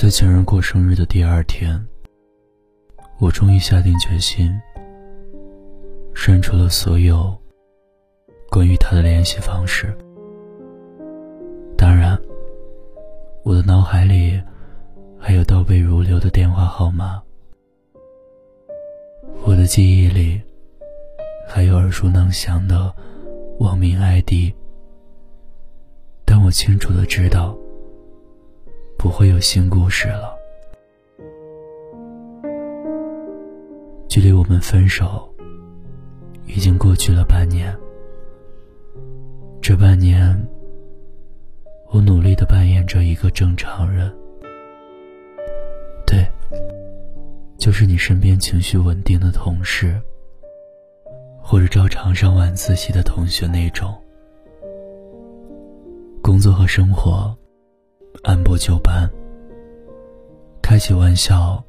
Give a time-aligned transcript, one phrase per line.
[0.00, 1.78] 在情人过生日的第二天，
[3.18, 4.50] 我终于下定决心，
[6.14, 7.36] 删除了所有
[8.48, 9.94] 关于他的联系方式。
[11.76, 12.18] 当然，
[13.44, 14.40] 我的脑海里
[15.18, 17.20] 还有倒背如流的电话号码，
[19.44, 20.40] 我的记忆里
[21.46, 22.90] 还有耳熟能详的
[23.58, 24.54] 网名 ID，
[26.24, 27.54] 但我清楚的知道。
[29.00, 30.36] 不会有新故事了。
[34.06, 35.26] 距离我们分手
[36.46, 37.74] 已经过去了半年，
[39.62, 40.36] 这半年，
[41.88, 44.14] 我努力的扮演着一个正常人，
[46.06, 46.30] 对，
[47.56, 49.98] 就是你身边情绪稳定的同事，
[51.40, 53.96] 或者照常上晚自习的同学那种，
[56.22, 57.34] 工作和生活。
[58.22, 59.10] 按部就班，
[60.62, 61.62] 开起玩笑，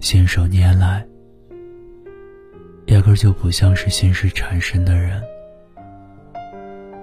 [0.00, 1.04] 信手拈来，
[2.86, 5.22] 压根就不像是心事缠身的人。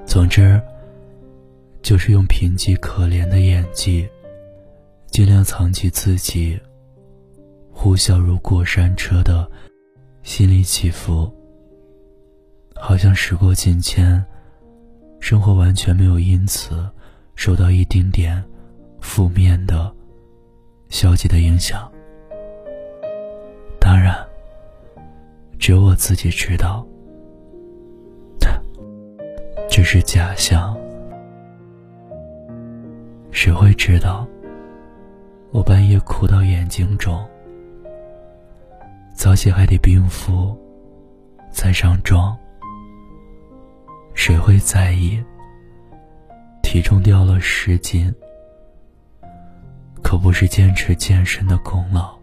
[0.05, 0.59] 总之，
[1.81, 4.07] 就是用贫瘠可怜的演技，
[5.07, 6.57] 尽量藏起自己
[7.71, 9.49] 呼啸如过山车的
[10.23, 11.29] 心理起伏，
[12.73, 14.23] 好像时过境迁，
[15.19, 16.89] 生活完全没有因此。
[17.39, 18.43] 受到一丁点
[18.99, 19.89] 负面的、
[20.89, 21.89] 消极的影响，
[23.79, 24.13] 当然，
[25.57, 26.85] 只有我自己知道，
[29.69, 30.77] 这是假象。
[33.31, 34.27] 谁会知道，
[35.51, 37.25] 我半夜哭到眼睛肿，
[39.15, 40.53] 早起还得冰敷，
[41.49, 42.37] 再上妆？
[44.13, 45.17] 谁会在意？
[46.71, 48.13] 体重掉了十斤，
[50.03, 52.15] 可不是坚持健身的功劳，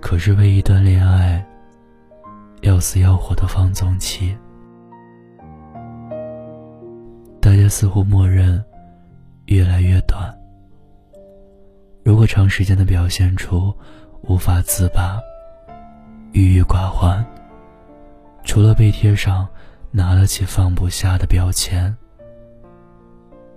[0.00, 1.44] 可是为一段恋爱
[2.62, 4.34] 要死要活的放纵期。
[7.38, 8.64] 大家似乎默认
[9.44, 10.34] 越来越短。
[12.02, 13.76] 如果长时间的表现出
[14.22, 15.20] 无法自拔、
[16.32, 17.22] 郁郁寡欢，
[18.42, 19.46] 除了被贴上
[19.90, 21.94] 拿得起放不下的标签。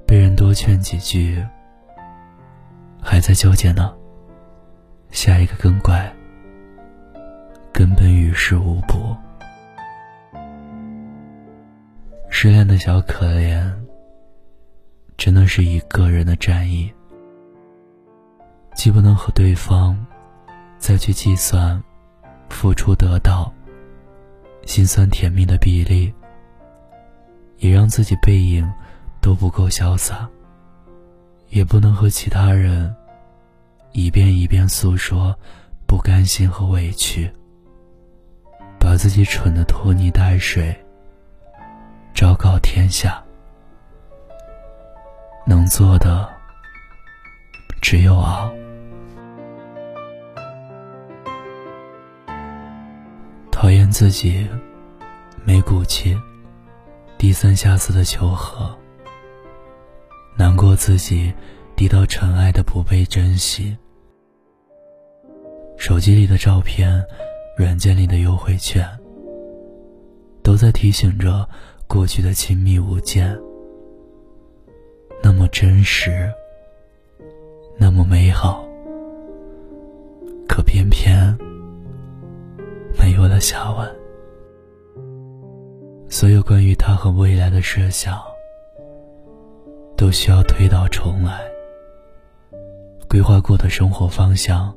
[0.06, 1.44] 被人多劝几句，
[3.02, 3.94] 还在纠结呢。
[5.10, 6.14] 下一个更怪，
[7.74, 9.16] 根本于事无补。
[12.30, 13.72] 失恋的小可怜，
[15.18, 16.92] 真的是一个人的战役，
[18.76, 20.06] 既不能和对方
[20.78, 21.82] 再去计算
[22.50, 23.52] 付出得到、
[24.66, 26.14] 心酸甜蜜的比例，
[27.58, 28.70] 也让自己背影。
[29.26, 30.30] 都不够潇洒，
[31.50, 32.96] 也不能和其他人
[33.92, 35.36] 一遍一遍诉说
[35.88, 37.28] 不甘心和委屈，
[38.80, 40.80] 把自己蠢的拖泥带水，
[42.14, 43.20] 昭告天下。
[45.48, 46.30] 能做的
[47.82, 48.54] 只有熬。
[53.52, 54.48] 讨厌自己
[55.44, 56.16] 没骨气，
[57.18, 58.78] 低三下四的求和。
[60.38, 61.34] 难过自己
[61.76, 63.76] 低到尘埃的不被珍惜，
[65.78, 67.02] 手机里的照片，
[67.58, 68.86] 软件里的优惠券，
[70.44, 71.48] 都在提醒着
[71.88, 73.38] 过去的亲密无间，
[75.24, 76.30] 那么真实，
[77.78, 78.66] 那么美好，
[80.50, 81.34] 可偏偏
[83.00, 83.90] 没有了下文。
[86.10, 88.35] 所有关于他和未来的设想。
[89.98, 91.40] 都需要推倒重来。
[93.08, 94.76] 规划过的生活方向，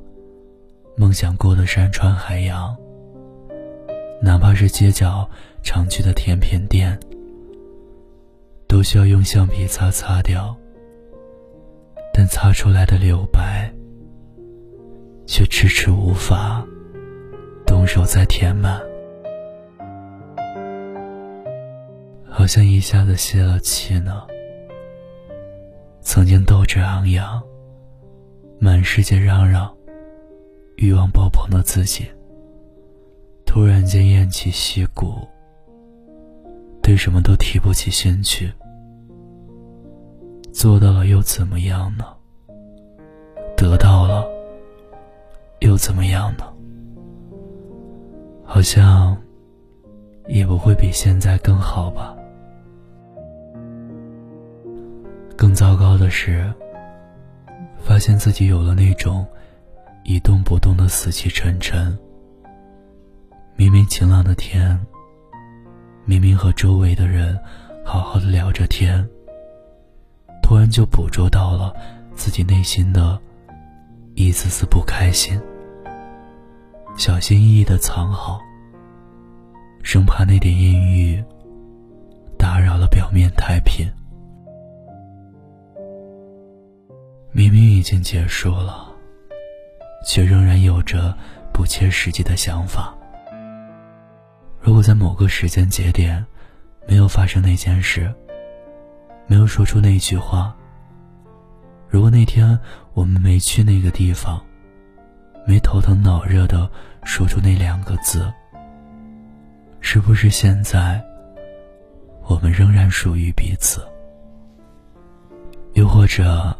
[0.95, 2.75] 梦想过的山川海洋，
[4.21, 5.29] 哪怕是街角
[5.61, 6.97] 常去的甜品店，
[8.67, 10.55] 都需要用橡皮擦擦掉。
[12.13, 13.71] 但擦出来的留白，
[15.25, 16.65] 却迟迟无法
[17.65, 18.81] 动手再填满，
[22.29, 24.23] 好像一下子泄了气呢。
[26.11, 27.39] 曾经斗志昂扬、
[28.59, 29.71] 满世界嚷嚷、
[30.77, 32.03] 欲望爆棚的自己，
[33.45, 35.13] 突然间偃旗息鼓，
[36.81, 38.51] 对什么都提不起兴趣。
[40.51, 42.03] 做到了又怎么样呢？
[43.55, 44.27] 得到了
[45.59, 46.43] 又怎么样呢？
[48.43, 49.15] 好像
[50.27, 52.15] 也不会比现在更好吧。
[55.39, 56.53] 更糟糕的是，
[57.81, 59.25] 发现自己有了那种
[60.03, 61.97] 一动不动的死气沉沉。
[63.55, 64.77] 明明晴朗的天，
[66.03, 67.39] 明明和周围的人
[67.85, 69.07] 好好的聊着天，
[70.43, 71.73] 突然就捕捉到了
[72.15, 73.17] 自己内心的
[74.15, 75.39] 一丝丝不开心，
[76.97, 78.41] 小心翼翼的藏好，
[79.83, 81.23] 生怕那点阴郁
[82.37, 83.89] 打扰了表面太平。
[87.31, 88.87] 明明已经结束了，
[90.03, 91.15] 却仍然有着
[91.53, 92.93] 不切实际的想法。
[94.59, 96.25] 如果在某个时间节点，
[96.87, 98.11] 没有发生那件事，
[99.27, 100.55] 没有说出那句话，
[101.87, 102.59] 如果那天
[102.93, 104.43] 我们没去那个地方，
[105.45, 106.69] 没头疼脑热的
[107.03, 108.29] 说出那两个字，
[109.81, 110.99] 是不是现在
[112.27, 113.87] 我们仍然属于彼此？
[115.73, 116.58] 又或者？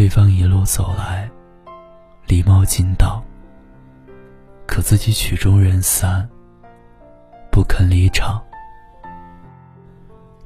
[0.00, 1.30] 对方一路走来，
[2.26, 3.22] 礼貌尽到。
[4.66, 6.26] 可自己曲终人散，
[7.52, 8.42] 不肯离场。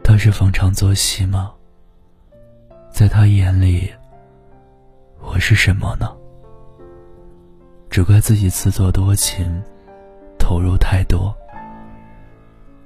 [0.02, 1.52] 他是逢场作戏吗？
[2.90, 3.94] 在他眼里，
[5.20, 6.12] 我是什么呢？
[7.88, 9.62] 只怪自己自作多情，
[10.36, 11.32] 投入太多，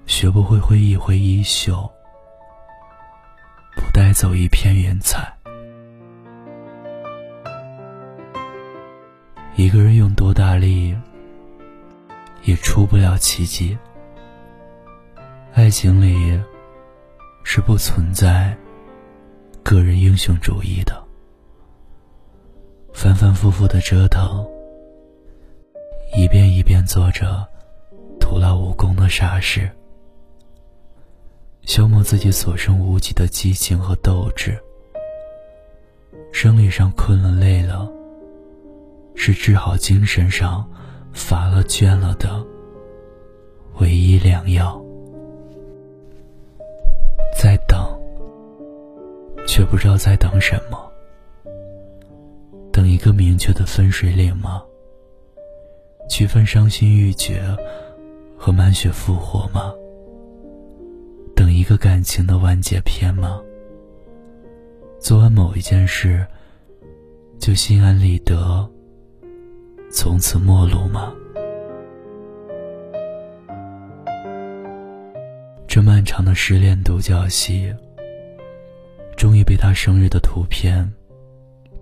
[0.04, 1.90] 学不会挥一挥衣袖，
[3.74, 5.37] 不带走一片云彩。
[9.58, 10.96] 一个人用多大力，
[12.44, 13.76] 也出不了奇迹。
[15.52, 16.40] 爱情里
[17.42, 18.56] 是不存在
[19.64, 21.02] 个人英雄主义的，
[22.92, 24.46] 反反复复的折腾，
[26.16, 27.44] 一遍一遍做着
[28.20, 29.68] 徒劳无功的傻事，
[31.62, 34.56] 消磨自己所剩无几的激情和斗志。
[36.30, 37.97] 生理上困了累了。
[39.20, 40.64] 是治好精神上
[41.12, 42.42] 乏了倦了的
[43.80, 44.80] 唯一良药。
[47.36, 47.78] 在等，
[49.44, 50.78] 却不知道在等什么。
[52.72, 54.62] 等一个明确的分水岭吗？
[56.08, 57.42] 区分伤心欲绝
[58.36, 59.72] 和满血复活吗？
[61.34, 63.42] 等一个感情的完结篇吗？
[65.00, 66.24] 做完某一件事，
[67.40, 68.70] 就心安理得。
[69.90, 71.12] 从此陌路吗？
[75.66, 77.74] 这漫长的失恋独角戏，
[79.16, 80.86] 终于被他生日的图片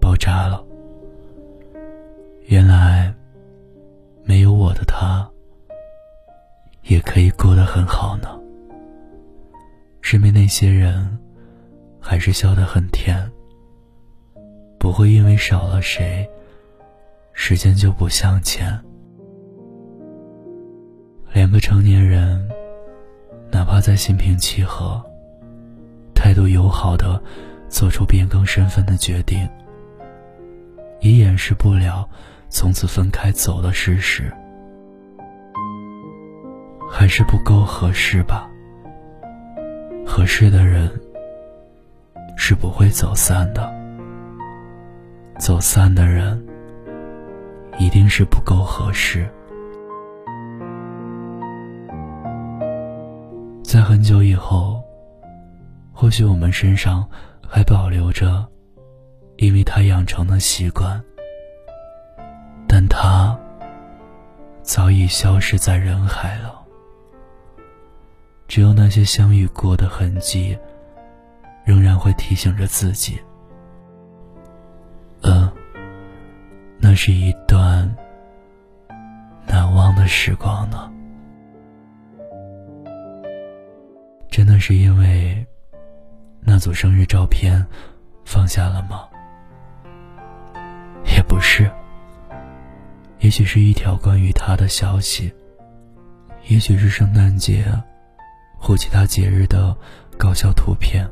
[0.00, 0.64] 爆炸了。
[2.46, 3.12] 原来，
[4.24, 5.28] 没有我的他，
[6.84, 8.28] 也可以过得很好呢。
[10.00, 11.18] 身边那些人，
[12.00, 13.28] 还是笑得很甜。
[14.78, 16.28] 不会因为少了谁。
[17.38, 18.76] 时间就不向前。
[21.34, 22.48] 两个成年人，
[23.52, 25.00] 哪怕再心平气和、
[26.14, 27.22] 态度友好的
[27.68, 29.46] 做出变更身份的决定，
[31.00, 32.08] 也掩饰不了
[32.48, 34.32] 从此分开走的事实。
[36.90, 38.50] 还是不够合适吧？
[40.06, 40.90] 合适的人
[42.34, 43.70] 是不会走散的，
[45.38, 46.45] 走散的人。
[47.78, 49.28] 一定是不够合适。
[53.62, 54.82] 在很久以后，
[55.92, 57.06] 或许我们身上
[57.46, 58.46] 还保留着
[59.36, 61.02] 因为他养成的习惯，
[62.66, 63.38] 但他
[64.62, 66.54] 早已消失在人海了。
[68.48, 70.56] 只有那些相遇过的痕迹，
[71.64, 73.20] 仍然会提醒着自己。
[76.96, 77.94] 是一段
[79.46, 80.90] 难忘的时光呢。
[84.30, 85.46] 真的是因为
[86.40, 87.64] 那组生日照片
[88.24, 89.06] 放下了吗？
[91.04, 91.70] 也不是。
[93.20, 95.32] 也许是一条关于他的消息，
[96.48, 97.64] 也许是圣诞节
[98.58, 99.76] 或其他节日的
[100.18, 101.08] 搞笑图片，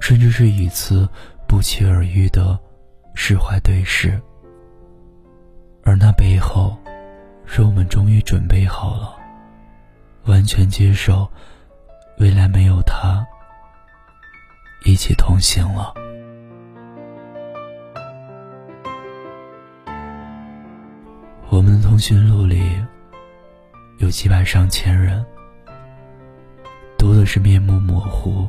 [0.00, 1.08] 甚至是一次
[1.46, 2.58] 不期而遇的。
[3.20, 4.20] 释怀对视，
[5.88, 6.76] 而那背后，
[7.46, 9.16] 是我们终于准备好了，
[10.26, 11.26] 完全接受
[12.18, 13.26] 未来没有他
[14.84, 15.94] 一起同行了。
[21.48, 22.84] 我们的通讯录里
[23.96, 25.24] 有几百上千人，
[26.98, 28.46] 多的是面目模糊、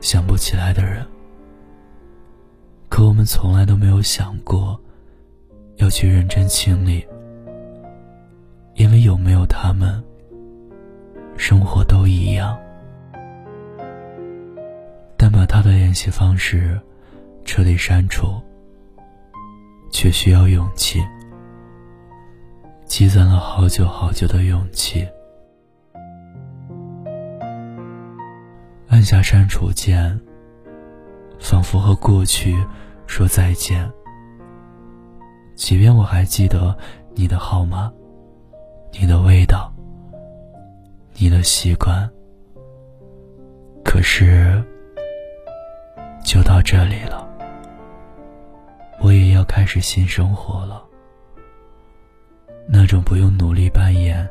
[0.00, 1.06] 想不起来的人。
[2.88, 4.80] 可我们从来都没有想过
[5.82, 7.04] 要去认真清理，
[8.74, 10.00] 因为有没有他们，
[11.36, 12.56] 生活都一样。
[15.16, 16.80] 但把他的联系方式
[17.44, 18.40] 彻底删除，
[19.90, 21.02] 却需要勇气，
[22.84, 25.04] 积攒了好久好久的勇气。
[28.86, 30.16] 按下删除键，
[31.40, 32.56] 仿佛和过去
[33.08, 33.90] 说再见。
[35.54, 36.76] 即便我还记得
[37.14, 37.92] 你的号码、
[38.92, 39.72] 你的味道、
[41.14, 42.08] 你的习惯，
[43.84, 44.62] 可是
[46.24, 47.28] 就到这里了。
[49.00, 50.82] 我也要开始新生活了，
[52.66, 54.28] 那种不用努力扮演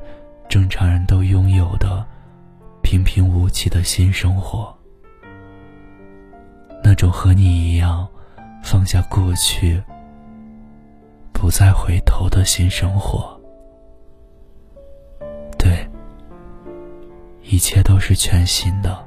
[0.47, 2.05] 正常人都拥有的。
[2.83, 4.75] 平平无奇的新生活，
[6.83, 8.05] 那种和你一样
[8.61, 9.81] 放下过去、
[11.41, 13.35] 不再回头的新生活，
[15.57, 15.89] 对，
[17.41, 19.03] 一切都是全新的。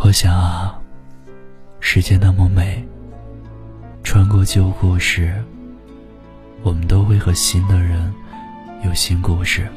[0.00, 0.76] 我想啊，
[1.78, 2.84] 世界那么美，
[4.02, 5.40] 穿过旧故事，
[6.64, 8.12] 我们都会和新的人
[8.84, 9.68] 有新故事。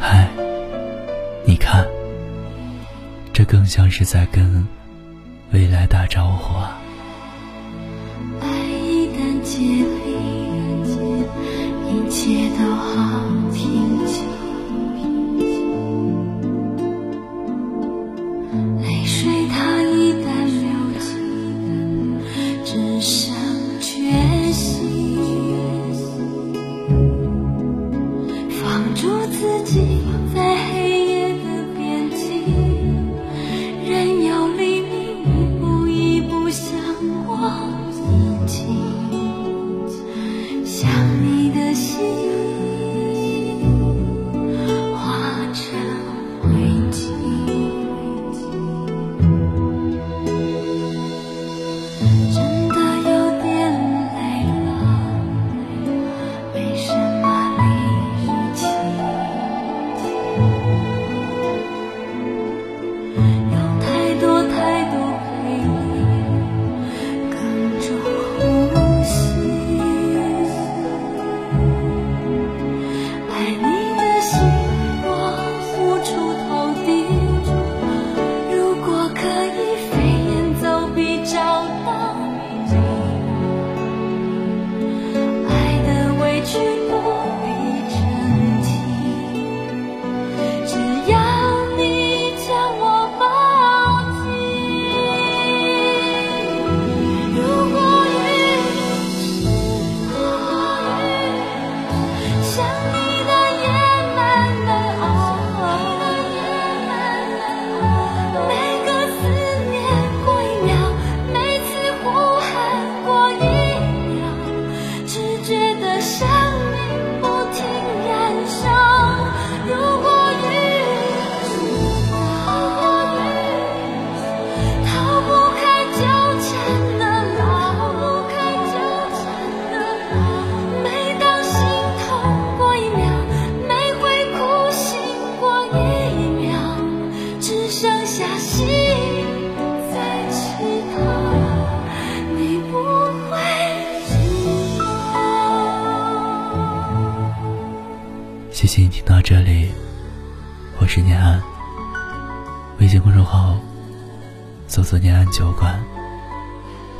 [0.00, 0.28] 嗨，
[1.46, 1.86] 你看，
[3.32, 4.66] 这更像是在跟
[5.52, 6.81] 未来打招呼啊。
[9.52, 10.16] 心里
[11.90, 13.21] 一切都好。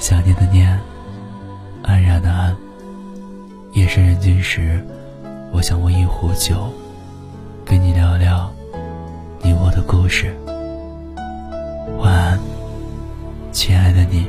[0.03, 0.77] 想念的念，
[1.85, 2.57] 安然的安。
[3.71, 4.85] 夜深人静时，
[5.53, 6.73] 我想温一壶酒，
[7.65, 8.53] 跟你聊聊
[9.45, 10.35] 你我的故事。
[12.01, 12.41] 晚安，
[13.53, 14.27] 亲爱的你。